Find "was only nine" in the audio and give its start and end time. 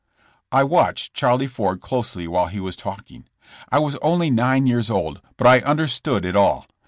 3.77-4.65